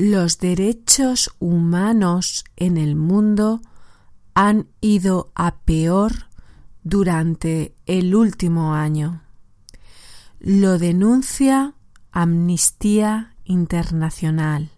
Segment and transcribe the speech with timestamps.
[0.00, 3.60] Los derechos humanos en el mundo
[4.32, 6.28] han ido a peor
[6.84, 9.22] durante el último año.
[10.38, 11.74] Lo denuncia
[12.12, 14.70] Amnistía Internacional.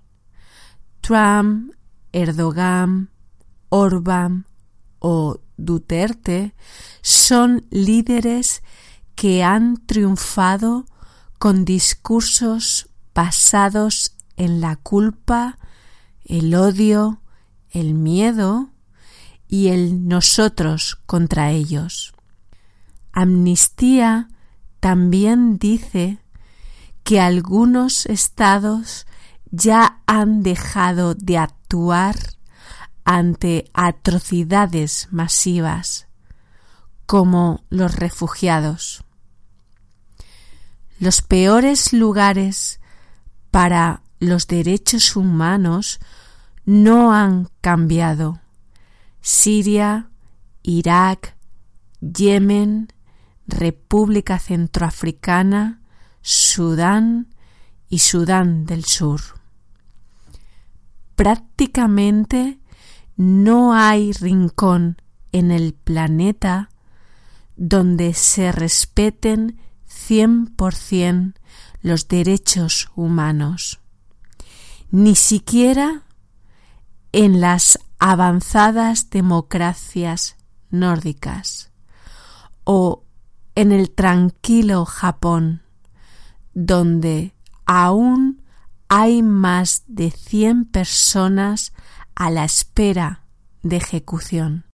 [1.02, 1.74] Trump,
[2.12, 3.10] Erdogan,
[3.68, 4.46] Orbán
[5.00, 6.54] o Duterte
[7.02, 8.62] son líderes
[9.14, 10.86] que han triunfado
[11.38, 15.58] con discursos basados en la culpa,
[16.24, 17.20] el odio,
[17.68, 18.70] el miedo
[19.48, 22.14] y el nosotros contra ellos.
[23.12, 24.30] Amnistía
[24.80, 26.20] también dice
[27.02, 29.06] que algunos estados
[29.50, 32.16] ya han dejado de actuar
[33.04, 36.06] ante atrocidades masivas
[37.04, 39.04] como los refugiados.
[40.98, 42.80] Los peores lugares
[43.50, 45.98] para los derechos humanos
[46.64, 48.40] no han cambiado.
[49.20, 50.10] Siria,
[50.62, 51.36] Irak,
[52.00, 52.92] Yemen,
[53.46, 55.80] República Centroafricana,
[56.22, 57.34] Sudán
[57.88, 59.20] y Sudán del Sur.
[61.16, 62.60] Prácticamente
[63.16, 66.70] no hay rincón en el planeta
[67.56, 71.34] donde se respeten cien por cien
[71.82, 73.80] los derechos humanos,
[74.90, 76.02] ni siquiera
[77.12, 80.36] en las avanzadas democracias
[80.70, 81.70] nórdicas
[82.64, 83.04] o
[83.54, 85.62] en el tranquilo Japón,
[86.54, 87.34] donde
[87.66, 88.42] aún
[88.88, 91.72] hay más de cien personas
[92.14, 93.24] a la espera
[93.62, 94.64] de ejecución.